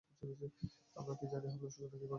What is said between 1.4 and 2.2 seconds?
হামলার সূচনা কে করেছে?